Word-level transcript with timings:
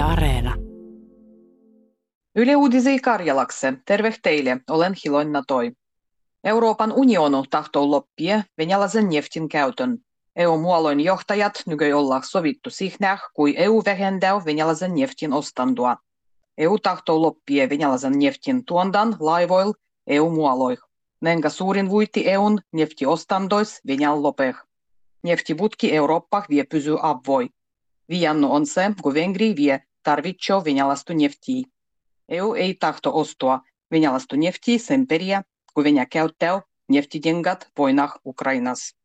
Yle 0.00 0.06
Areena. 0.06 0.54
Yle 2.36 2.56
Uudisi 2.56 2.98
Karjalakse. 2.98 3.72
Terve 3.86 4.14
teille, 4.22 4.60
olen 4.70 4.94
Hilonna 5.04 5.42
Toi. 5.48 5.72
Euroopan 6.44 6.92
unionu 6.92 7.44
tahtoo 7.50 7.90
loppia 7.90 8.42
venäläisen 8.58 9.08
neftin 9.08 9.48
käytön. 9.48 9.98
EU-muoloin 10.36 11.00
johtajat 11.00 11.62
nykyi 11.66 11.92
olla 11.92 12.20
sovittu 12.22 12.70
sihnäh, 12.70 13.20
kui 13.34 13.54
EU 13.56 13.82
vähentää 13.84 14.44
venäläisen 14.44 14.94
neftin 14.94 15.32
ostantua. 15.32 15.96
EU 16.58 16.78
tahtoo 16.78 17.22
loppia 17.22 17.68
venäläisen 17.68 18.18
neftin 18.18 18.64
tuondan 18.64 19.16
laivoil 19.18 19.72
EU-muoloih. 20.06 20.78
Nenga 21.20 21.50
suurin 21.50 21.90
vuitti 21.90 22.28
EUn 22.28 22.58
neftiostandois 22.72 23.80
Venäjän 23.86 24.22
lopeh. 24.22 24.56
Neftiputki 25.22 25.94
Eurooppa 25.94 26.42
vie 26.50 26.64
pysyy 26.64 26.96
avvoi. 27.02 27.48
Viannu 28.08 28.52
on 28.52 28.66
se, 28.66 28.92
kun 29.02 29.14
Vengri 29.14 29.56
vie 29.56 29.82
tarvitsee 30.02 30.56
venäläistä 30.64 31.14
neftiä. 31.14 31.64
EU 32.28 32.54
ei 32.54 32.74
tahto 32.74 33.18
ostua 33.18 33.60
venäläistä 33.90 34.36
neftiä 34.36 34.78
sen 34.78 35.06
periä, 35.06 35.42
kun 35.74 35.84
Venäjä 35.84 36.06
käyttää 36.06 36.60
neftidengat 36.88 37.68
voinah 37.78 38.14
Ukrainas. 38.26 38.96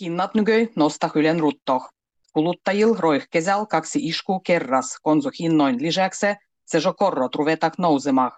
Hinnat 0.00 0.34
nykyi 0.34 0.72
nosta 0.76 1.10
hylen 1.14 1.40
ruttoh. 1.40 1.88
Kuluttajil 2.32 2.94
roih 2.98 3.28
kesällä 3.30 3.66
kaksi 3.66 3.98
iskuu 4.08 4.40
kerras 4.40 4.98
konsuhinnoin 5.02 5.82
lisäksi 5.82 6.26
se 6.66 6.78
jo 6.84 6.94
korrot 6.94 7.34
ruvetak 7.34 7.78
nousemah. 7.78 8.32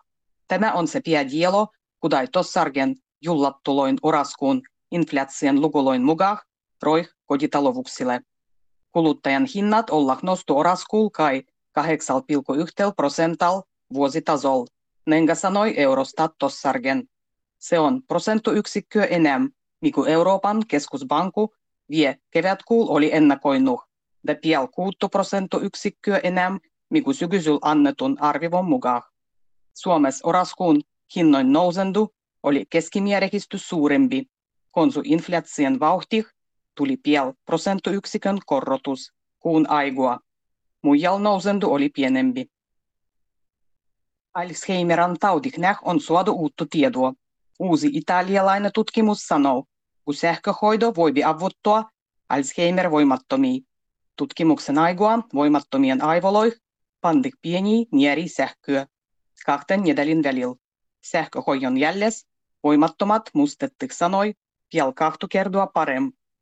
Tämä 0.49 0.73
on 0.73 0.89
se 0.89 1.01
piedielo, 1.05 1.69
kudai 2.01 2.29
tossargen 2.33 2.97
jullattuloin 3.21 3.97
oraskuun 4.03 4.63
inflaation 4.91 5.61
lukuloin 5.61 6.03
mukaan 6.03 6.39
roih 6.83 7.09
kotitalovuksille. 7.27 8.21
Kuluttajan 8.99 9.47
hinnat 9.55 9.91
olla 9.91 10.19
nostu 10.23 10.59
oraskuul 10.59 11.09
kai 11.09 11.43
8,1 11.81 11.85
prosental 12.97 13.63
vuositasol, 13.95 14.67
nenga 15.07 15.35
sanoi 15.35 15.75
Eurostat 15.77 16.33
tossargen. 16.39 17.09
Se 17.59 17.79
on 17.79 18.03
prosenttuyksikköä 18.03 19.05
enemmän, 19.05 19.51
mikä 19.81 20.01
Euroopan 20.07 20.63
keskusbanku 20.69 21.55
vie 21.91 22.19
kevätkuul 22.31 22.87
oli 22.89 23.15
ennakoinut, 23.15 23.81
ja 24.29 24.35
piel 24.43 24.69
6 24.75 24.97
prosenttuyksikköä 25.11 26.21
enemmän, 26.23 26.61
mikä 26.91 27.13
syksyllä 27.13 27.59
annetun 27.63 28.17
arvivon 28.21 28.65
mukaan. 28.65 29.03
Suomessa 29.75 30.29
oraskuun 30.29 30.81
hinnoin 31.17 31.53
nousendu 31.53 32.15
oli 32.43 32.67
keskimääräisesti 32.71 33.59
suurempi, 33.59 34.27
konsu 34.73 35.01
inflaation 35.05 35.81
vauhti 35.81 36.27
tuli 36.79 36.97
piel 36.97 37.33
prosenttuyksikön 37.45 38.39
korotus 38.47 39.13
kuun 39.39 39.71
aigua. 39.71 40.19
Muijal 40.83 41.19
nousendu 41.19 41.73
oli 41.73 41.89
pienempi. 41.89 42.47
Alzheimeran 44.35 45.17
taudiknäh 45.21 45.79
on 45.83 46.01
suodu 46.01 46.33
uutta 46.33 46.67
tietoa. 46.71 47.13
Uusi 47.59 47.91
italialainen 47.93 48.71
tutkimus 48.75 49.19
sanoo, 49.19 49.65
kun 50.05 50.15
sähköhoido 50.15 50.93
voi 50.97 51.13
avuttua 51.27 51.85
Alzheimer-voimattomia. 52.29 53.61
Tutkimuksen 54.17 54.79
aigua 54.79 55.19
voimattomien 55.35 56.03
aivoloih 56.05 56.53
pandik 57.01 57.35
pieni 57.43 57.87
nieri 57.93 58.29
sähköä 58.29 58.87
kahten 59.47 59.83
nedälin 59.83 60.23
välillä. 60.23 60.55
Sähköhoidon 61.05 61.79
jälles 61.79 62.27
voimattomat 62.63 63.23
mustettik 63.35 63.93
sanoi 63.93 64.35
piel 64.71 64.93
kahtu 64.93 65.27
kertoa 65.31 65.67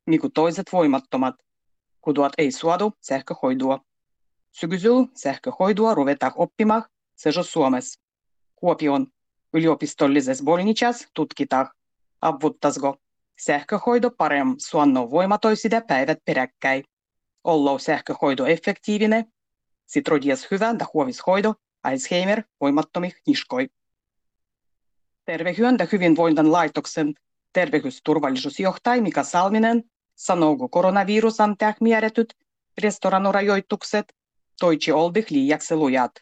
parem, 0.07 0.11
miku 0.11 0.29
toiset 0.31 0.73
voimattomat, 0.73 1.35
kuduat 2.01 2.33
ei 2.39 2.53
suodu 2.53 2.93
sähköhoidua. 3.01 3.81
Syksyllä 4.53 5.09
sähköhoidua 5.15 5.95
ruvetaan 5.95 6.33
oppimaan 6.37 6.85
se 7.17 7.31
jo 7.37 7.43
Suomessa. 7.43 8.01
Kuopion 8.57 9.07
yliopistollisessa 9.53 10.45
bolnichas 10.45 11.07
tutkitaan, 11.15 11.69
avuttaisiko 12.21 12.97
sähköhoido 13.41 14.11
parem 14.11 14.55
suonno 14.59 15.11
voimatoisida 15.11 15.81
päivät 15.81 16.19
peräkkäin. 16.25 16.85
Ollo 17.45 17.79
sähköhoido 17.79 18.47
effektiivinen, 18.47 19.25
sit 19.87 20.09
rodies 20.09 20.51
hyvä 20.51 20.75
ja 20.81 20.87
huovishoido 20.95 21.55
Alzheimer 21.83 22.43
voimattomih 22.61 23.15
niskoi. 23.27 23.69
Tervehyön 25.25 25.77
ja 25.79 25.87
hyvinvoinnin 25.93 26.53
laitoksen 26.53 27.15
terveysturvallisuusjohtaja 27.53 29.03
Mika 29.03 29.23
Salminen 29.23 29.85
sanoo, 30.17 30.57
kun 30.57 30.71
koronavirus 30.71 31.41
on 31.41 31.57
määrätyt 31.81 32.35
restoranurajoitukset 32.83 34.13
toitsi 34.61 34.93
oldih 34.93 35.27
liiaksi 35.31 35.77
lujat. 35.77 36.13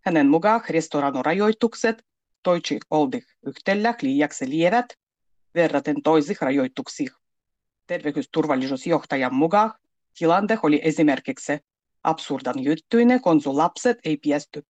Hänen 0.00 0.28
mukaan 0.28 0.60
restoranurajoitukset 0.68 2.06
toitsi 2.42 2.78
oldih 2.90 3.26
yhtellä 3.46 3.94
liiaksi 4.02 4.48
lievät 4.48 4.86
verraten 5.54 6.02
toisih 6.02 6.38
rajoituksih. 6.40 7.10
Terveysturvallisuusjohtajan 7.86 9.34
mukaan 9.34 9.72
tilante 10.18 10.58
oli 10.62 10.80
esimerkiksi 10.84 11.58
absurdan 12.04 12.64
juttuinen, 12.64 13.20
kun 13.20 13.40
lapset 13.44 13.98
ei 14.04 14.16
piesty 14.16 14.62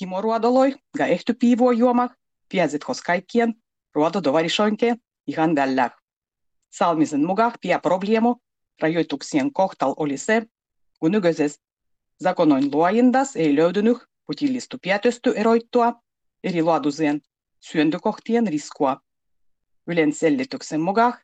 himoruodoloi 0.00 0.74
ja 0.98 1.06
ehty 1.06 1.34
piivua 1.34 1.72
juoma, 1.72 2.08
piäsit 2.48 2.88
hos 2.88 3.02
kaikkien 3.02 3.54
ruododovarisoinke 3.94 4.96
ihan 5.26 5.54
vällä. 5.54 5.90
Salmisen 6.78 7.26
mukaan 7.26 7.52
pia 7.60 7.78
problemo 7.78 8.36
rajoituksien 8.82 9.50
se, 10.16 10.46
kun 11.00 11.12
nykyisessä 11.12 11.62
zakonoin 12.22 12.70
luojendas 12.72 13.36
ei 13.36 13.56
löytynyt 13.56 13.98
putillistu 14.26 14.76
päätösty 14.86 15.32
eroittua 15.36 15.92
eri 16.44 16.62
luoduisien 16.62 17.20
syöntökohtien 17.60 18.46
riskua. 18.46 19.00
Ylen 19.86 20.12
selityksen 20.12 20.80
mukaan 20.80 21.14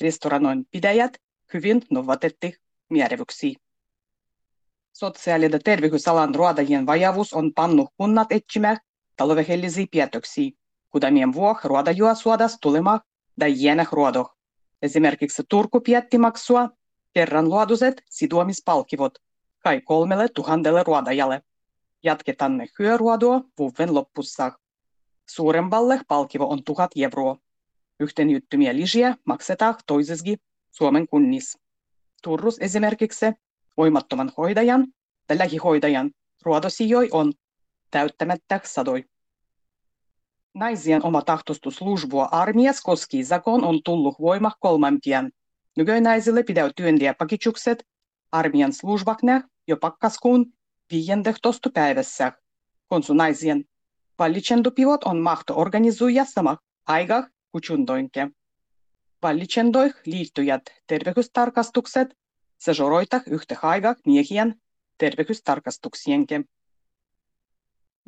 restoranoin 0.00 0.66
pidäjät 0.70 1.16
hyvin 1.54 1.82
novatetti 1.90 2.56
määrävyksiä. 2.90 3.54
Sosiaali- 4.92 5.50
ja 5.52 5.58
terveysalan 5.64 6.34
ruodajien 6.34 6.86
vajavuus 6.86 7.32
on 7.32 7.52
pannut 7.54 7.90
kunnat 7.96 8.32
etsimään 8.32 8.78
taloudellisia 9.16 9.86
päätöksiä, 9.96 10.50
kuten 10.90 11.32
vuok 11.32 11.64
ruodajua 11.64 12.14
suodas 12.14 12.58
tulemaan 12.60 13.00
tai 13.38 13.54
jäänä 13.56 13.86
ruodo. 13.92 14.35
Esimerkiksi 14.82 15.42
Turku 15.48 15.80
pietti 15.80 16.18
maksua 16.18 16.70
kerran 17.14 17.48
luoduset 17.48 18.02
siduomispalkivot 18.10 19.18
kai 19.58 19.80
kolmelle 19.80 20.28
tuhannelle 20.28 20.82
ruodajalle. 20.82 21.42
Jatketaan 22.02 22.56
ne 22.56 22.66
hyöruodua 22.78 23.40
vuoden 23.58 23.94
loppussa. 23.94 24.52
Suuremballe 25.28 26.00
palkivo 26.08 26.50
on 26.50 26.64
tuhat 26.64 26.90
euroa. 26.96 27.36
Yhteenjyttymiä 28.00 28.74
lisiä 28.76 29.16
maksetaan 29.24 29.74
toiseskin 29.86 30.38
Suomen 30.70 31.08
kunnissa. 31.08 31.58
Turrus 32.22 32.56
esimerkiksi 32.60 33.26
voimattoman 33.76 34.32
hoidajan 34.36 34.86
ja 35.28 35.38
lähihoidajan 35.38 36.10
ruodosijoi 36.42 37.08
on 37.12 37.32
täyttämättä 37.90 38.60
sadoi. 38.64 39.04
Naisien 40.56 41.04
oma 41.04 41.22
tahtostuslujbua 41.22 42.28
armias 42.32 42.80
koski 42.80 43.24
zakon 43.24 43.64
on 43.64 43.80
tullut 43.84 44.14
voima 44.20 44.52
kolmanpian. 44.60 45.30
Nykynaisille 45.76 46.42
pidäy 46.42 46.70
työntiä 46.76 47.14
pakitsukset 47.14 47.86
armian 48.32 48.72
slujbakne 48.72 49.42
jo 49.66 49.76
pakkaskuun 49.76 50.46
viiendehtostu 50.90 51.70
päivässä. 51.74 52.32
Konsu 52.88 53.14
naisien 53.14 53.64
vallitsendopivot 54.18 55.04
on 55.04 55.18
mahto 55.18 55.54
organizuja 55.56 56.24
sama 56.24 56.56
aika 56.86 57.28
kutsundoinke. 57.52 58.28
Vallitsendoih 59.22 59.94
liittyjät 60.06 60.62
terveystarkastukset 60.86 62.08
se 62.58 62.74
žoroitah 62.74 63.22
yhtä 63.30 63.56
haigak 63.62 63.98
miehien 64.06 64.54
terveystarkastuksienkin. 64.98 66.48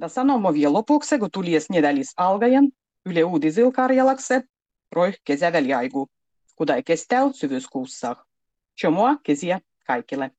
Da 0.00 0.08
sanomo 0.08 0.52
vielä 0.52 0.72
lopuksi, 0.72 1.18
kun 1.18 1.30
tulies 1.32 1.70
nedalis 1.70 2.12
algajan, 2.16 2.70
yle 3.06 3.24
uudisil 3.24 3.72
Karjalakse, 3.72 4.42
roih 4.92 5.14
kesäväljaigu, 5.24 6.08
kudai 6.56 6.82
kestää 6.82 7.32
syvyyskuussa. 7.32 8.16
Chomoa 8.80 9.16
kesiä 9.22 9.60
kaikille. 9.86 10.30